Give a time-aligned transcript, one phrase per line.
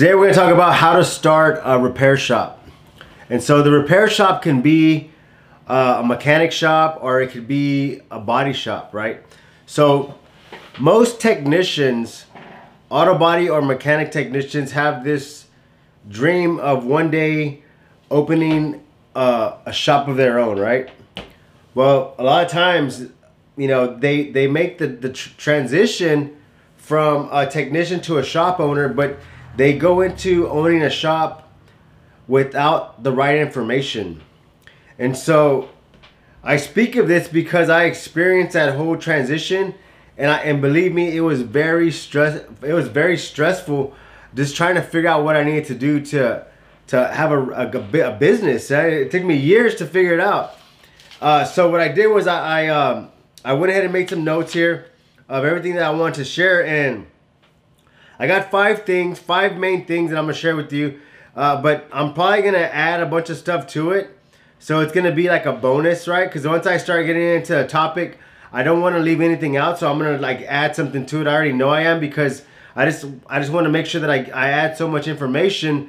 [0.00, 2.66] Today we're going to talk about how to start a repair shop.
[3.28, 5.10] And so the repair shop can be
[5.66, 9.22] uh, a mechanic shop or it could be a body shop, right?
[9.66, 10.14] So
[10.78, 12.24] most technicians,
[12.88, 15.48] auto body or mechanic technicians have this
[16.08, 17.62] dream of one day
[18.10, 18.82] opening
[19.14, 20.88] uh, a shop of their own, right?
[21.74, 23.04] Well, a lot of times,
[23.54, 26.38] you know, they, they make the, the tr transition
[26.78, 29.18] from a technician to a shop owner, but
[29.60, 31.46] they go into owning a shop
[32.26, 34.22] without the right information.
[34.98, 35.68] And so
[36.42, 39.74] I speak of this because I experienced that whole transition
[40.16, 43.94] and I and believe me it was very stress it was very stressful
[44.34, 46.46] just trying to figure out what I needed to do to
[46.86, 48.70] to have a, a, a business.
[48.70, 50.56] It took me years to figure it out.
[51.20, 53.10] Uh, so what I did was I I, um,
[53.44, 54.86] I went ahead and made some notes here
[55.28, 57.06] of everything that I wanted to share and
[58.20, 61.00] I got five things, five main things that I'm gonna share with you.
[61.34, 64.14] Uh, but I'm probably gonna add a bunch of stuff to it.
[64.58, 66.28] So it's gonna be like a bonus, right?
[66.28, 68.18] Because once I start getting into a topic,
[68.52, 69.78] I don't want to leave anything out.
[69.78, 71.26] So I'm gonna like add something to it.
[71.26, 72.42] I already know I am because
[72.76, 75.88] I just I just want to make sure that I, I add so much information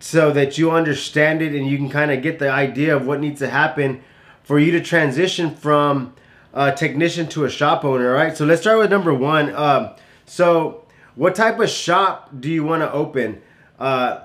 [0.00, 3.20] so that you understand it and you can kind of get the idea of what
[3.20, 4.02] needs to happen
[4.42, 6.14] for you to transition from
[6.52, 8.36] a technician to a shop owner, right?
[8.36, 9.54] So let's start with number one.
[9.54, 9.90] Um,
[10.26, 10.79] so
[11.14, 13.42] what type of shop do you want to open?
[13.78, 14.20] Uh,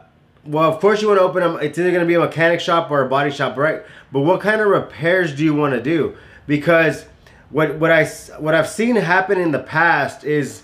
[0.45, 1.59] well, of course you want to open them.
[1.61, 3.83] It's either going to be a mechanic shop or a body shop, right?
[4.11, 6.15] But what kind of repairs do you want to do?
[6.47, 7.05] Because
[7.49, 8.05] what what I
[8.37, 10.63] what I've seen happen in the past is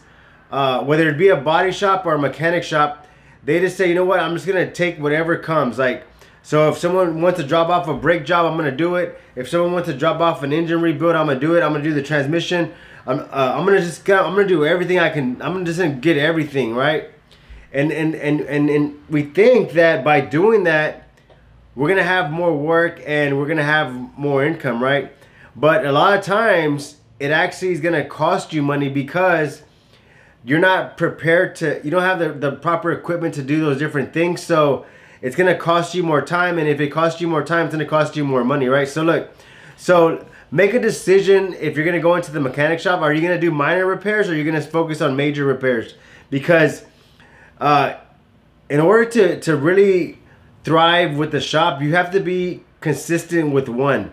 [0.52, 3.08] uh, whether it be a body shop or a mechanic shop,
[3.44, 5.80] they just say, you know what, I'm just gonna take whatever comes.
[5.80, 6.06] Like,
[6.44, 9.20] so if someone wants to drop off a brake job, I'm gonna do it.
[9.36, 11.62] If someone wants to drop off an engine rebuild, I'm gonna do it.
[11.62, 12.74] I'm gonna do the transmission.
[13.06, 15.42] I'm uh, I'm gonna just I'm gonna do everything I can.
[15.42, 17.10] I'm gonna just get everything right.
[17.72, 21.08] And and and and and we think that by doing that,
[21.76, 25.12] we're gonna have more work and we're gonna have more income, right?
[25.56, 29.62] But a lot of times it actually is gonna cost you money because
[30.44, 31.80] you're not prepared to.
[31.84, 34.42] You don't have the the proper equipment to do those different things.
[34.42, 34.86] So
[35.22, 37.86] it's gonna cost you more time, and if it costs you more time, it's gonna
[37.86, 38.88] cost you more money, right?
[38.88, 39.32] So look,
[39.78, 43.02] so make a decision if you're to go into the mechanic shop.
[43.02, 45.96] Are you to do minor repairs or are you to focus on major repairs?
[46.30, 46.84] Because
[47.60, 47.96] uh,
[48.70, 50.18] in order to, to really
[50.64, 54.12] thrive with the shop, you have to be consistent with one.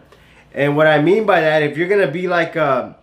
[0.52, 2.96] And what I mean by that, if you're to be like a,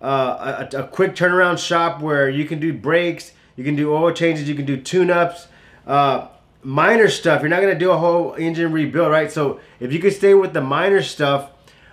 [0.00, 4.12] a, a, a, quick turnaround shop where you can do brakes, you can do oil
[4.12, 5.46] changes, you can do tune-ups,
[5.86, 6.28] uh,
[6.62, 7.42] minor stuff.
[7.42, 9.30] You're not going to do a whole engine rebuild, right?
[9.30, 11.50] So if you can stay with the minor stuff,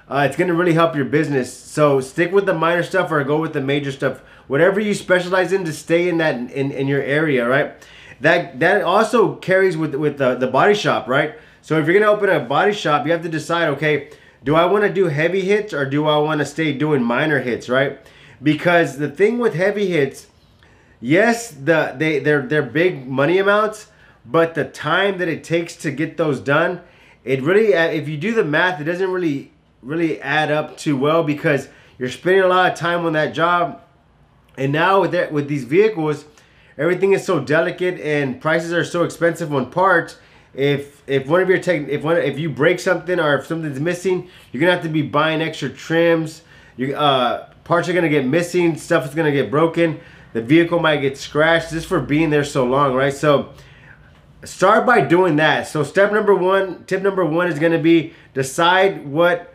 [0.10, 1.54] uh, it's going to really help your business.
[1.54, 4.22] So stick with the minor stuff or go with the major stuff.
[4.48, 7.74] Whatever you specialize in to stay in that in, in your area, right?
[8.22, 11.36] That that also carries with with the, the body shop, right?
[11.62, 14.10] So if you're going to open a body shop, you have to decide, okay,
[14.44, 17.40] do I want to do heavy hits or do I want to stay doing minor
[17.40, 18.00] hits, right?
[18.42, 20.28] Because the thing with heavy hits,
[21.00, 23.88] yes, the they they're they're big money amounts,
[24.30, 26.82] but the time that it takes to get those done,
[27.24, 29.52] it really uh, if you do the math, it doesn't really
[29.82, 33.82] really add up too well because you're spending a lot of time on that job.
[34.58, 36.26] And now with that, with these vehicles,
[36.78, 40.18] everything is so delicate and prices are so expensive on parts.
[40.54, 43.80] If if one of your tech if one if you break something or if something's
[43.80, 46.44] missing, you're gonna have to be buying extra trims.
[46.78, 48.76] You uh parts are gonna get missing.
[48.78, 50.00] Stuff is gonna get broken.
[50.34, 53.14] The vehicle might get scratched just for being there so long, right?
[53.14, 53.54] So
[54.44, 55.68] start by doing that.
[55.68, 59.54] So step number one, tip number one is gonna be decide what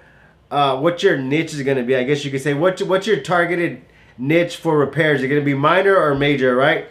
[0.50, 1.97] uh, what your niche is going to be.
[1.97, 3.83] I guess you could say what what's your targeted
[4.17, 5.19] niche for repairs?
[5.19, 6.87] Is it going to be minor or major, right?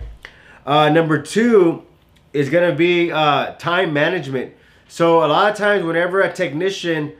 [0.65, 1.83] Uh, number two
[2.33, 4.53] is going to be uh, time management.
[4.89, 7.13] So a lot of times, whenever a technician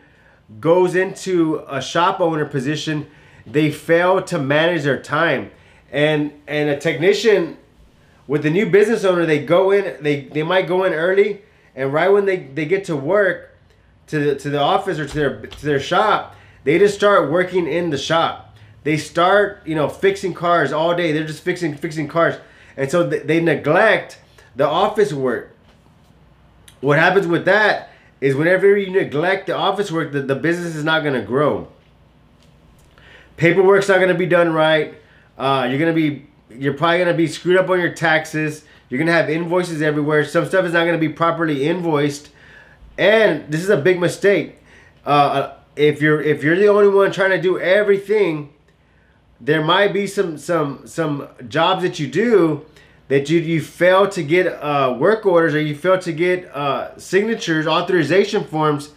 [0.60, 3.08] goes into a shop owner position,
[3.48, 5.50] they fail to manage their time,
[5.92, 7.58] and and a technician
[8.28, 11.42] with the new business owner, they go in, they they might go in early,
[11.76, 13.58] and right when they they get to work
[14.08, 17.68] to the, to the office or to their to their shop, they just start working
[17.68, 18.56] in the shop.
[18.84, 21.12] They start, you know, fixing cars all day.
[21.12, 22.36] They're just fixing fixing cars,
[22.78, 24.20] and so they, they neglect
[24.56, 25.56] the office work.
[26.82, 30.84] What happens with that is whenever you neglect the office work, the, the business is
[30.84, 31.68] not going to grow.
[33.36, 34.96] Paperwork's not going to be done right.
[35.38, 38.66] Uh, you're going to be you're probably going to be screwed up on your taxes.
[38.90, 40.24] You're going to have invoices everywhere.
[40.26, 42.30] Some stuff is not going to be properly invoiced
[42.98, 44.58] and this is a big mistake.
[45.06, 48.54] Uh, if you're if you're the only one trying to do everything,
[49.42, 52.66] there might be some some some jobs that you do
[53.08, 56.98] that you you fail to get uh, work orders or you fail to get uh,
[56.98, 58.92] signatures, authorization forms,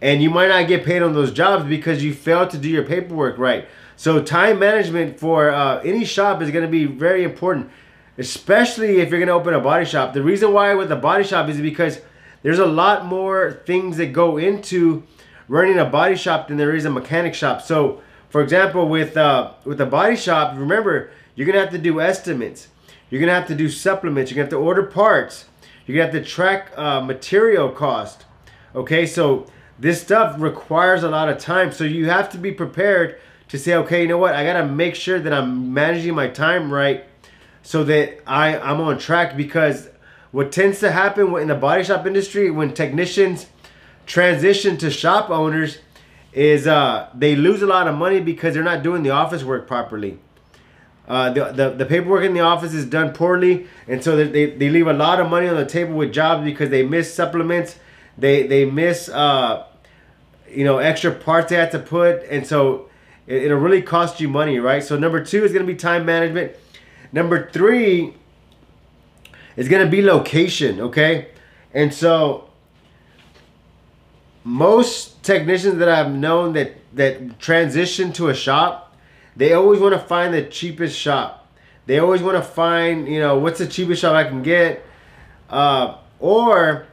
[0.00, 2.84] and you might not get paid on those jobs because you failed to do your
[2.84, 3.68] paperwork right.
[3.96, 7.70] So time management for uh, any shop is going to be very important,
[8.18, 10.12] especially if you're going to open a body shop.
[10.12, 12.00] The reason why with a body shop is because
[12.42, 15.02] there's a lot more things that go into
[15.48, 17.62] running a body shop than there is a mechanic shop.
[17.62, 22.00] So, for example, with uh, with a body shop, remember you're gonna have to do
[22.00, 22.68] estimates.
[23.08, 24.30] You're gonna have to do supplements.
[24.30, 25.46] You're gonna have to order parts.
[25.86, 28.26] You're gonna have to track uh, material cost.
[28.74, 29.46] Okay, so
[29.78, 31.72] this stuff requires a lot of time.
[31.72, 34.34] So you have to be prepared to say, okay, you know what?
[34.34, 37.04] I gotta make sure that I'm managing my time right,
[37.62, 39.36] so that I I'm on track.
[39.36, 39.88] Because
[40.32, 43.46] what tends to happen in the body shop industry when technicians
[44.06, 45.78] transition to shop owners
[46.32, 49.66] is uh, they lose a lot of money because they're not doing the office work
[49.66, 50.18] properly.
[51.08, 54.68] Uh, the, the, the paperwork in the office is done poorly, and so they, they
[54.68, 57.78] leave a lot of money on the table with jobs because they miss supplements,
[58.18, 59.64] they they miss uh,
[60.50, 62.88] you know extra parts they have to put, and so
[63.26, 64.82] it, it'll really cost you money, right?
[64.82, 66.52] So number two is going to be time management.
[67.12, 68.14] Number three
[69.56, 71.28] is going to be location, okay?
[71.72, 72.50] And so
[74.44, 78.96] most technicians that I've known that that transition to a shop,
[79.36, 81.46] they always want to find the cheapest shop.
[81.84, 84.82] They always want to find, you know, what's the cheapest shop I can get,
[85.50, 86.86] uh, or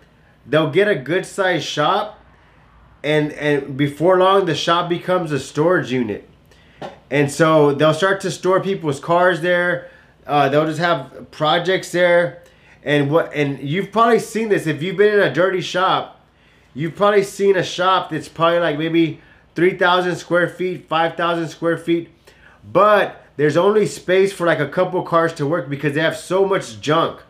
[0.45, 2.19] they'll get a good sized shop,
[3.03, 6.27] and and before long the shop becomes a storage unit,
[7.09, 9.89] and so they'll start to store people's cars there.
[10.25, 12.43] Uh, they'll just have projects there,
[12.83, 16.21] and what and you've probably seen this if you've been in a dirty shop
[16.73, 19.21] you've probably seen a shop that's probably like maybe
[19.55, 22.09] 3,000 square feet, 5,000 square feet,
[22.71, 26.45] but there's only space for like a couple cars to work because they have so
[26.45, 27.21] much junk.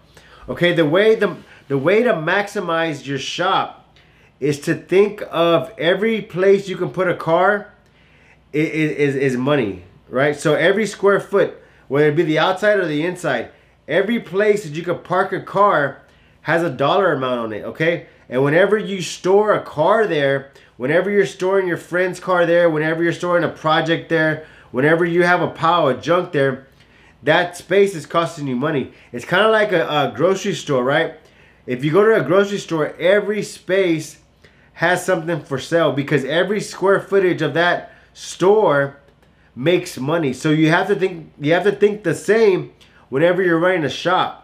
[0.49, 1.37] Okay, the way the
[1.69, 3.82] the way to maximize your shop
[4.43, 7.73] is to think of every place you can put a car
[8.51, 10.35] is, is, is money, right?
[10.35, 11.57] So every square foot,
[11.87, 13.51] whether it be the outside or the inside,
[13.87, 16.01] every place that you could park a car
[16.41, 18.07] has a dollar amount on it, okay?
[18.27, 23.01] And whenever you store a car there, whenever you're storing your friend's car there, whenever
[23.01, 26.67] you're storing a project there, whenever you have a pile of junk there,
[27.23, 28.91] that space is costing you money.
[29.13, 31.13] It's kind of like a, a grocery store, right?
[31.65, 34.17] If you go to a grocery store, every space
[34.73, 38.97] has something for sale because every square footage of that store
[39.55, 40.33] makes money.
[40.33, 42.73] So you have to think you have to think the same
[43.09, 44.39] whenever you're running a shop.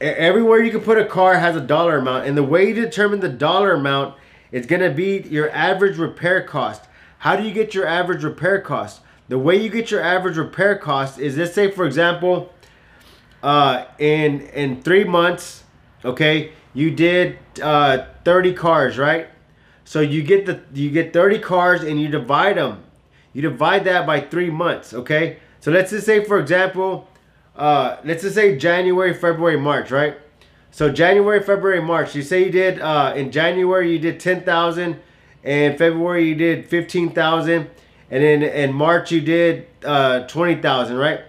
[0.00, 3.20] Everywhere you can put a car has a dollar amount and the way you determine
[3.20, 4.16] the dollar amount
[4.50, 6.82] is going to be your average repair cost.
[7.18, 9.02] How do you get your average repair cost?
[9.28, 12.52] The way you get your average repair cost is let's say for example
[13.42, 15.64] uh, in in three months
[16.04, 19.28] okay you did uh, 30 cars right
[19.84, 22.82] so you get the you get 30 cars and you divide them
[23.32, 27.08] you divide that by three months okay so let's just say for example
[27.60, 30.16] uh, let's just say January, February, March, right?
[30.70, 32.14] So January, February, March.
[32.14, 34.98] You say you did uh, in January you did ten thousand,
[35.44, 37.68] and February you did fifteen thousand,
[38.10, 41.20] and then in March you did uh, twenty thousand, right?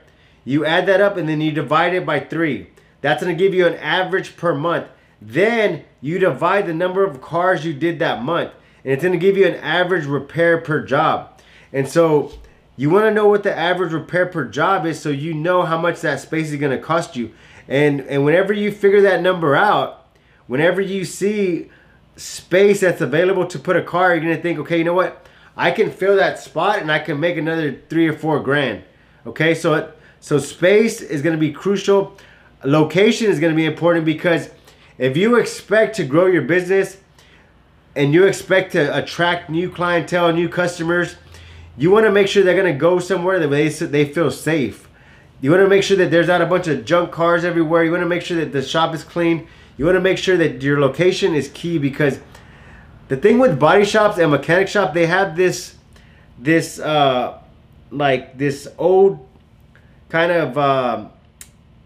[0.45, 2.69] You add that up and then you divide it by three.
[3.01, 4.87] That's gonna give you an average per month.
[5.21, 8.51] Then you divide the number of cars you did that month,
[8.83, 11.39] and it's gonna give you an average repair per job.
[11.73, 12.33] And so
[12.77, 15.77] you want to know what the average repair per job is so you know how
[15.77, 17.31] much that space is going to cost you.
[17.67, 20.07] And and whenever you figure that number out,
[20.47, 21.69] whenever you see
[22.15, 25.27] space that's available to put a car, you're going to think, okay, you know what?
[25.55, 28.83] I can fill that spot and I can make another 3 or 4 grand.
[29.27, 29.53] Okay?
[29.53, 32.17] So so space is going to be crucial.
[32.63, 34.49] Location is going to be important because
[35.01, 36.97] if you expect to grow your business
[37.95, 41.15] and you expect to attract new clientele, new customers,
[41.75, 44.87] you want to make sure they're going to go somewhere that they, they feel safe.
[45.41, 47.83] You want to make sure that there's not a bunch of junk cars everywhere.
[47.83, 49.47] You want to make sure that the shop is clean.
[49.75, 52.19] You want to make sure that your location is key because
[53.07, 55.77] the thing with body shops and mechanic shop, they have this,
[56.37, 57.39] this, uh,
[57.89, 59.27] like this old
[60.09, 61.09] kind of, um,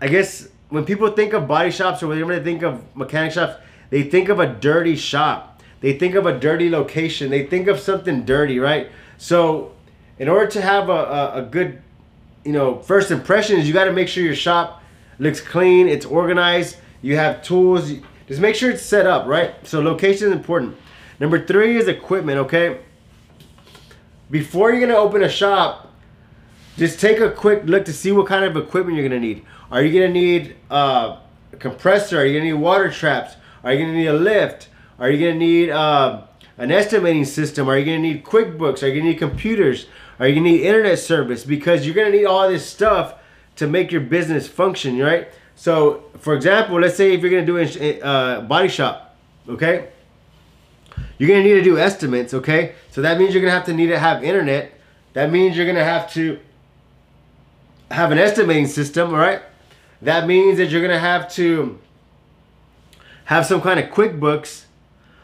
[0.02, 3.56] I guess when people think of body shops or when they think of mechanic shops,
[3.90, 5.62] they think of a dirty shop.
[5.82, 7.30] They think of a dirty location.
[7.30, 8.90] They think of something dirty, right?
[9.18, 9.74] So
[10.18, 11.82] in order to have a, a, a good,
[12.44, 14.82] you know, first impression is you got to make sure your shop
[15.20, 17.92] looks clean, it's organized, you have tools.
[18.28, 19.56] Just make sure it's set up, right?
[19.68, 20.76] So location is important.
[21.20, 22.80] Number three is equipment, okay?
[24.32, 25.85] Before you're gonna open a shop,
[26.78, 29.46] just take a quick look to see what kind of equipment you're gonna need.
[29.72, 31.18] Are you gonna need uh,
[31.54, 32.20] a compressor?
[32.20, 33.36] Are you gonna need water traps?
[33.64, 34.70] Are you gonna need a lift?
[35.00, 36.24] Are you gonna need uh,
[36.58, 37.70] an estimating system?
[37.70, 38.84] Are you gonna need QuickBooks?
[38.84, 39.88] Are you gonna need computers?
[40.20, 41.44] Are you gonna need internet service?
[41.44, 43.16] Because you're gonna need all this stuff
[43.56, 45.30] to make your business function, right?
[45.56, 49.16] So, for example, let's say if you're gonna do a uh, body shop,
[49.48, 49.90] okay?
[51.18, 52.76] You're gonna need to do estimates, okay?
[52.92, 54.74] So that means you're gonna have to need to have internet.
[55.14, 56.40] That means you're gonna have to
[57.92, 59.42] have an estimating system, all right?
[60.02, 61.80] That means that you're gonna have to
[63.26, 64.66] have some kind of QuickBooks.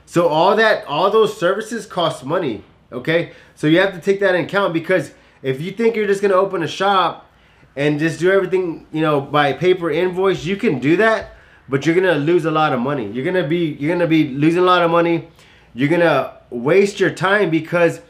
[0.05, 3.31] So all that, all those services cost money, okay?
[3.55, 6.33] So you have to take that in account because if you think you're just gonna
[6.33, 7.29] open a shop
[7.75, 11.35] and just do everything, you know, by paper invoice, you can do that,
[11.69, 13.09] but you're gonna lose a lot of money.
[13.11, 15.29] You're gonna be, you're gonna be losing a lot of money.
[15.73, 18.01] You're gonna waste your time because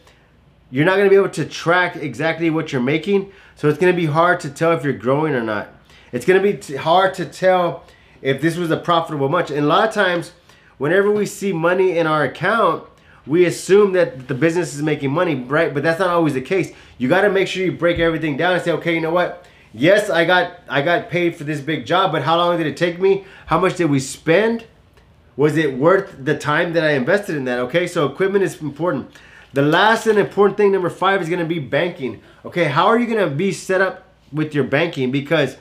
[0.71, 3.31] you're not gonna be able to track exactly what you're making.
[3.55, 5.69] So it's gonna be hard to tell if you're growing or not.
[6.11, 7.83] It's gonna be hard to tell
[8.21, 9.49] if this was a profitable month.
[9.49, 10.31] And a lot of times,
[10.77, 12.85] whenever we see money in our account,
[13.27, 15.73] we assume that the business is making money, right?
[15.73, 16.73] But that's not always the case.
[16.97, 19.45] You got to make sure you break everything down and say, okay, you know what?
[19.73, 22.75] Yes, I got I got paid for this big job, but how long did it
[22.75, 23.25] take me?
[23.45, 24.65] How much did we spend?
[25.37, 27.59] Was it worth the time that I invested in that?
[27.59, 29.11] Okay, so equipment is important.
[29.53, 32.21] The last and important thing, number five, is going to be banking.
[32.45, 35.11] Okay, how are you going to be set up with your banking?
[35.11, 35.57] Because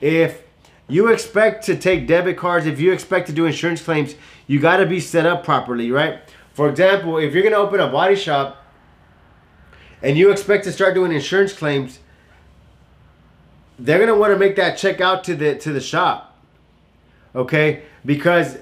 [0.00, 0.42] if
[0.88, 4.14] you expect to take debit cards, if you expect to do insurance claims,
[4.46, 6.20] you got to be set up properly, right?
[6.52, 8.62] For example, if you're going to open a body shop
[10.02, 12.00] and you expect to start doing insurance claims,
[13.78, 16.36] they're going to want to make that check out to the to the shop.
[17.34, 17.84] Okay?
[18.04, 18.58] Because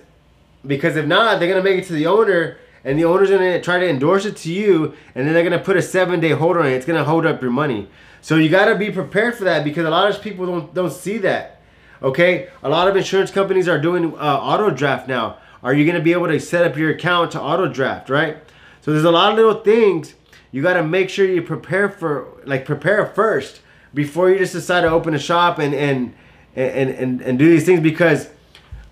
[0.65, 3.61] because if not, they're going to make it to the owner and the owner's to
[3.61, 6.67] try to endorse it to you and then they're to put a 7-day hold on
[6.67, 6.73] it.
[6.73, 7.89] It's to hold up your money.
[8.23, 10.93] So you got to be prepared for that because a lot of people don't don't
[10.93, 11.61] see that.
[12.03, 12.49] Okay?
[12.63, 15.39] A lot of insurance companies are doing uh, auto draft now.
[15.63, 18.39] Are you to be able to set up your account to auto draft, right?
[18.81, 20.15] So there's a lot of little things
[20.53, 23.61] you got to make sure you prepare for like prepare first
[23.93, 26.15] before you just decide to open a shop and and
[26.57, 28.29] and and, and do these things because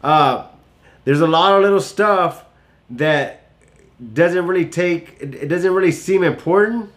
[0.03, 0.47] uh,
[1.05, 2.45] there's a lot of little stuff
[2.91, 3.38] that
[4.13, 6.91] doesn't really take it doesn't really seem important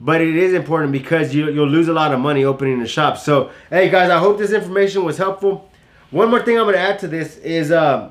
[0.00, 3.18] but it is important because you, you'll lose a lot of money opening the shop.
[3.18, 5.70] So hey guys i hope this information was helpful.
[6.10, 8.10] One more thing i'm going to add to this is uh,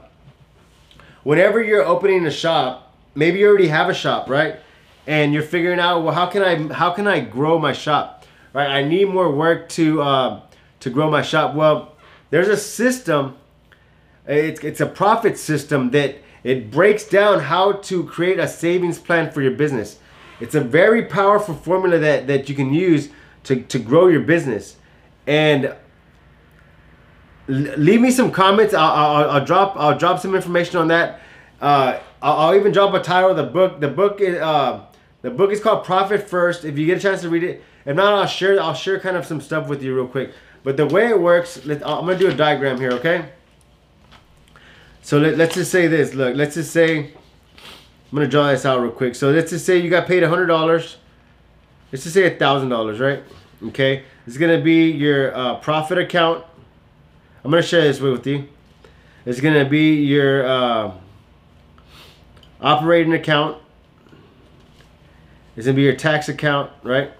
[1.23, 4.57] whenever you're opening a shop maybe you already have a shop right?
[5.07, 8.69] And you're figuring out well how can i how can i grow my shop right?
[8.69, 10.41] I need more work to uh,
[10.81, 11.55] to grow my shop.
[11.55, 11.95] Well
[12.29, 13.35] there's a system
[14.27, 19.31] it's, it's a profit system that it breaks down how to create a savings plan
[19.31, 19.99] for your business.
[20.39, 23.09] It's a very powerful formula that, that you can use
[23.43, 24.75] to, to grow your business.
[25.25, 25.75] And
[27.47, 28.73] leave me some comments.
[28.73, 31.21] I'll, I'll, I'll, drop I'll drop some information on that.
[31.59, 33.79] Uh, I'll, I'll, even drop a title of the book.
[33.79, 34.85] The book is uh,
[35.21, 36.65] the book is called Profit First.
[36.65, 39.17] If you get a chance to read it, if not, I'll share I'll share kind
[39.17, 40.31] of some stuff with you real quick.
[40.63, 43.29] But the way it works, I'm gonna do a diagram here, okay?
[45.07, 46.13] So let, let's just say this.
[46.13, 49.15] Look, let's just say, I'm going to draw this out real quick.
[49.15, 50.49] So let's just say you got paid $100.
[51.93, 53.23] Let's just say $1,000, right?
[53.69, 54.03] Okay.
[54.25, 56.43] It's going to be your uh, profit account.
[57.41, 58.49] I'm going to share this with you.
[59.25, 60.91] It's going to be your uh,
[62.59, 63.61] operating account.
[65.55, 67.13] It's going to be your tax account, right?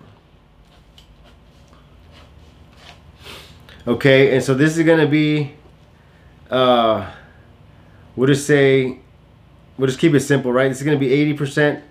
[3.88, 5.54] Okay, and so this is going to be
[6.52, 7.10] uh,
[8.18, 8.98] We'll just say,
[9.78, 10.68] we'll just keep it simple, right?
[10.68, 11.82] This is going to be 80%,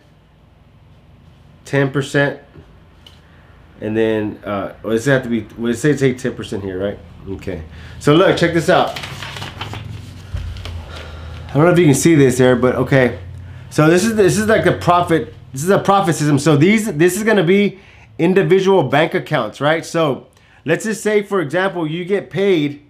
[1.65, 2.41] 10%,
[3.81, 6.99] and then, uh, well, this have to be, we'll say take 10% here, right?
[7.29, 7.63] Okay.
[8.01, 8.99] So look, check this out.
[11.49, 13.19] I don't know if you can see this there, but okay.
[13.71, 15.35] So this is this is like the profit.
[15.53, 16.39] This is a profit system.
[16.39, 17.79] So these this is gonna be
[18.19, 19.85] individual bank accounts, right?
[19.85, 20.29] So
[20.65, 22.86] let's just say, for example, you get paid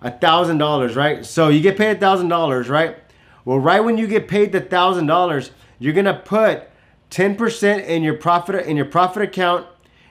[0.00, 1.24] a thousand dollars, right?
[1.24, 2.96] So you get paid a thousand dollars, right?
[3.44, 6.68] Well, right when you get paid the thousand dollars, you're gonna put
[7.10, 9.66] 10% in your profit in your profit account.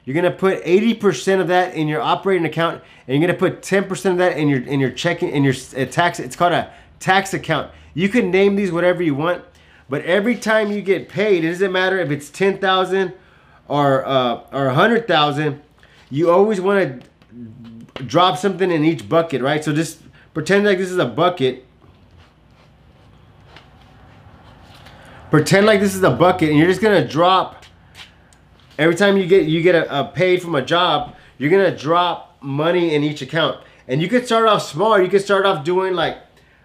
[0.06, 4.12] You're gonna put 80% of that in your operating account, and you're gonna put 10%
[4.12, 6.20] of that in your in your checking in your uh, tax.
[6.20, 7.72] It's called a tax account.
[7.94, 9.44] You can name these whatever you want,
[9.90, 13.13] but every time you get paid, it doesn't matter if it's 10,000
[13.68, 15.62] or uh, or 100,000.
[16.10, 17.08] You always want to
[17.96, 19.64] drop something in each bucket, right?
[19.64, 20.02] So just
[20.34, 21.66] pretend like this is a bucket.
[25.30, 27.64] Pretend like this is a bucket and you're just gonna drop
[28.78, 32.38] every time you get you get a, a paid from a job, you're gonna drop
[32.42, 33.60] money in each account.
[33.88, 35.00] And you can start off small.
[35.00, 36.18] You can start off doing like,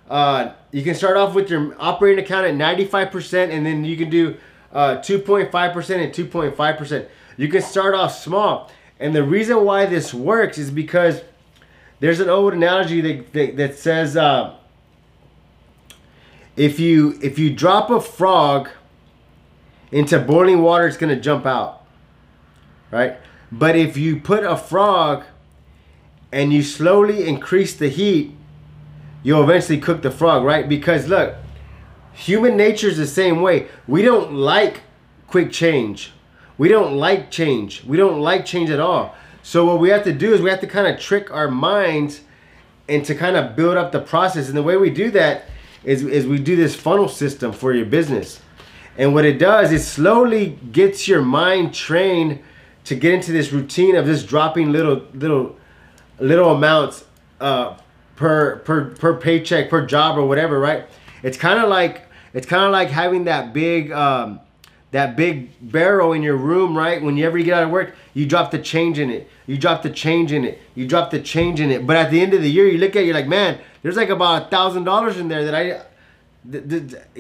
[0.09, 4.09] uh, you can start off with your operating account at 95%, and then you can
[4.09, 4.37] do
[4.73, 7.09] uh, 2.5% and 2.5%.
[7.37, 8.71] You can start off small.
[9.01, 11.23] And the reason why this works is because
[12.01, 14.57] there's an old analogy that, that, that says uh,
[16.57, 18.69] if you if you drop a frog
[19.93, 21.85] into boiling water, it's gonna jump out,
[22.91, 23.19] right?
[23.51, 25.25] But if you put a frog
[26.33, 28.35] and you slowly increase the heat,
[29.23, 30.69] you'll eventually cook the frog, right?
[30.69, 31.37] Because look,
[32.13, 33.69] human nature is the same way.
[33.87, 34.83] We don't like
[35.29, 36.13] quick change.
[36.59, 37.85] We don't like change.
[37.85, 39.17] We don't like change at all.
[39.43, 42.21] So what we have to do is we have to kind of trick our minds
[42.89, 44.49] and to kind of build up the process.
[44.49, 45.45] And the way we do that
[45.85, 48.41] is, is we do this funnel system for your business.
[48.97, 52.41] And what it does is slowly gets your mind trained
[52.85, 55.57] to get into this routine of just dropping little little
[56.19, 57.05] little amounts
[57.41, 57.77] uh,
[58.17, 60.87] per per per paycheck per job or whatever, right?
[61.23, 64.41] It's kind of like it's kind of like having that big um,
[64.91, 67.03] that big barrel in your room, right?
[67.03, 69.29] Whenever you get out of work, you drop the change in it.
[69.47, 70.61] You drop the change in it.
[70.75, 71.87] You drop the change in it.
[71.87, 73.97] But at the end of the year, you look at it, you're like, man, there's
[73.97, 75.73] like about a thousand dollars in there that I,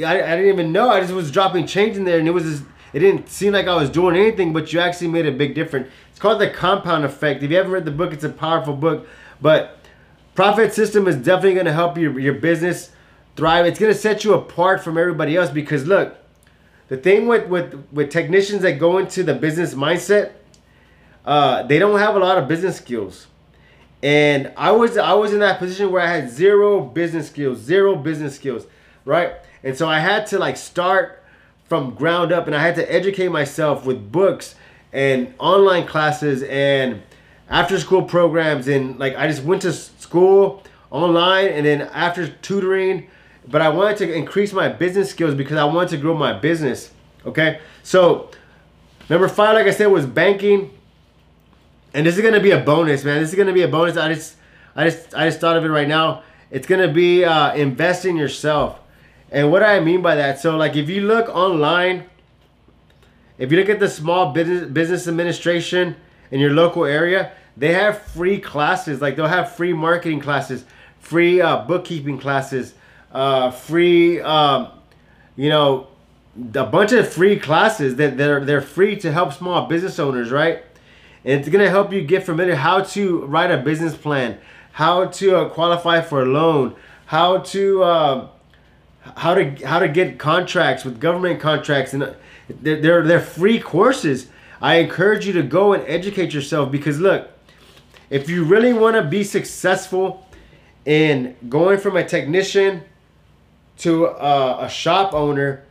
[0.07, 0.89] I, I didn't even know.
[0.89, 2.63] I just was dropping change in there, and it was just,
[2.95, 5.89] it didn't seem like I was doing anything, but you actually made a big difference.
[6.11, 7.43] It's called the compound effect.
[7.43, 9.07] If you haven't read the book, it's a powerful book.
[9.43, 9.79] But
[10.35, 12.93] Profit System is definitely going to help your, your business
[13.37, 13.67] thrive.
[13.67, 16.17] It's going to set you apart from everybody else because look,
[16.89, 20.33] the thing with, with, with technicians that go into the business mindset,
[21.25, 23.27] uh, they don't have a lot of business skills.
[24.03, 27.97] And I was I was in that position where I had zero business skills, zero
[27.97, 28.67] business skills,
[29.05, 29.33] right?
[29.65, 31.23] And so I had to like start
[31.65, 34.55] from ground up and I had to educate myself with books
[34.93, 37.03] and online classes and
[37.51, 43.09] after school programs and like I just went to school online and then after tutoring
[43.51, 46.91] but I wanted to increase my business skills because I wanted to grow my business
[47.29, 47.61] okay?
[47.83, 48.31] So
[49.09, 50.71] number five like I said was banking.
[51.95, 53.21] And this is gonna be a bonus man.
[53.21, 53.97] This is gonna be a bonus.
[53.97, 54.37] I just
[54.77, 56.23] I just I just thought of it right now.
[56.51, 58.79] It's gonna be uh, invest in yourself.
[59.31, 62.05] And what I mean by that so like if you look online
[63.39, 65.95] if you look at the Small Business, Business Administration
[66.33, 69.01] in your local area, they have free classes.
[69.01, 70.65] Like they'll have free marketing classes,
[70.99, 72.75] free uh, bookkeeping classes,
[73.13, 74.69] uh, free, um,
[75.37, 75.89] you know,
[76.55, 80.63] a bunch of free classes that they're they're free to help small business owners, right?
[81.25, 84.39] And it's gonna help you get familiar how to write a business plan,
[84.73, 88.29] how to uh, qualify for a loan, how to uh,
[89.17, 92.15] how to how to get contracts with government contracts and
[92.49, 94.29] they're, they're, they're free courses.
[94.61, 97.31] I encourage you to go and educate yourself because look,
[98.11, 100.27] if you really want to be successful
[100.85, 102.83] in going from a technician
[103.79, 105.63] to a, a shop owner,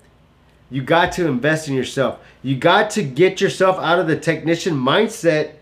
[0.70, 2.20] you got to invest in yourself.
[2.44, 5.54] You got to get yourself out of the technician mindset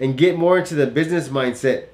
[0.00, 1.86] and get more into the business mindset.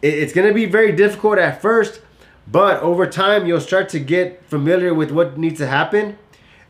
[0.00, 2.00] It's going to be very difficult at first,
[2.48, 6.18] but over time, you'll start to get familiar with what needs to happen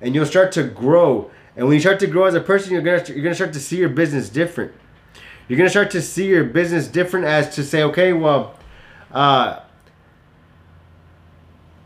[0.03, 1.31] and you'll start to grow.
[1.57, 3.61] And when you start to grow as a person, you're gonna you're gonna start to
[3.61, 4.73] see your business different.
[5.49, 8.55] You're gonna start to see your business different as to say, okay, well,
[9.13, 9.61] uh,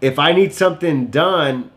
[0.01, 1.71] if I need something done,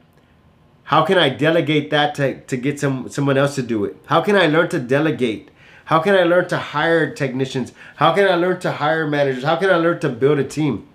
[0.84, 3.96] how can I delegate that to, to get some someone else to do it?
[4.08, 5.50] How can I learn to delegate?
[5.86, 7.74] How can I learn to hire technicians?
[7.96, 9.44] How can I learn to hire managers?
[9.44, 10.88] How can I learn to build a team?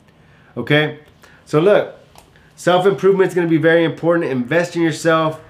[0.56, 1.00] Okay,
[1.44, 1.96] so look,
[2.56, 4.30] self improvement is going to be very important.
[4.30, 5.40] Invest in yourself.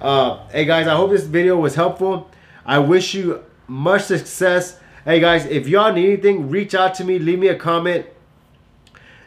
[0.00, 2.30] Uh, hey guys, I hope this video was helpful.
[2.66, 4.78] I wish you much success.
[5.04, 8.06] Hey guys, if y'all need anything, reach out to me, leave me a comment,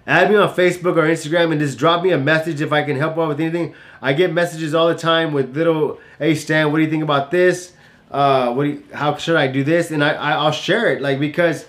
[0.08, 2.96] add me on Facebook or Instagram, and just drop me a message if I can
[2.96, 3.76] help out with anything.
[4.02, 7.30] I get messages all the time with little, hey Stan, what do you think about
[7.30, 7.74] this?
[8.10, 8.64] Uh, what?
[8.64, 9.92] You, how should I do this?
[9.92, 11.66] And I, I I'll share it, like because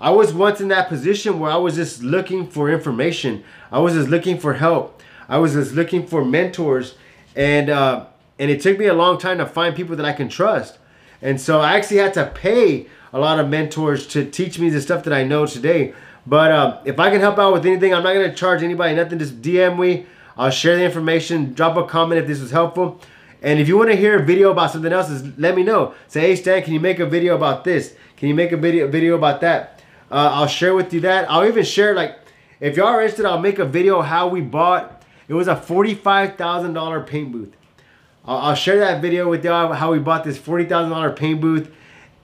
[0.00, 3.44] I was once in that position where I was just looking for information.
[3.70, 5.00] I was just looking for help.
[5.28, 6.96] I was just looking for mentors,
[7.36, 8.06] and uh,
[8.38, 10.78] and it took me a long time to find people that I can trust.
[11.20, 14.80] And so I actually had to pay a lot of mentors to teach me the
[14.80, 15.94] stuff that I know today.
[16.28, 19.18] But uh, if I can help out with anything, I'm not gonna charge anybody nothing.
[19.18, 20.04] Just DM me.
[20.36, 21.54] I'll share the information.
[21.54, 23.00] Drop a comment if this was helpful.
[23.40, 25.94] And if you want to hear a video about something else, let me know.
[26.08, 27.94] Say, hey Stan, can you make a video about this?
[28.18, 29.80] Can you make a video video about that?
[30.10, 31.30] Uh, I'll share with you that.
[31.30, 32.18] I'll even share like,
[32.60, 35.02] if y'all are interested, I'll make a video how we bought.
[35.28, 37.54] It was a $45,000 paint booth.
[38.28, 41.40] I'll, I'll share that video with y'all how we bought this forty thousand dollar paint
[41.40, 41.70] booth,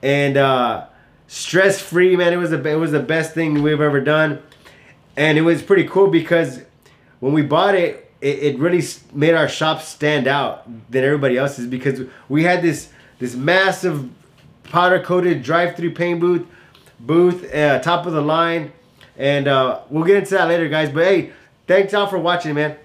[0.03, 0.85] and uh,
[1.27, 2.33] stress free, man.
[2.33, 4.41] It was the it was the best thing we've ever done,
[5.15, 6.61] and it was pretty cool because
[7.19, 8.83] when we bought it, it, it really
[9.13, 14.09] made our shop stand out than everybody else's because we had this this massive
[14.63, 16.45] powder coated drive through paint booth
[16.99, 18.71] booth uh, top of the line.
[19.17, 20.89] And uh, we'll get into that later guys.
[20.89, 21.31] But hey
[21.67, 22.77] thanks y'all for watching man